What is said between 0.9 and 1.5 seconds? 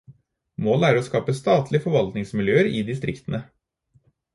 å skape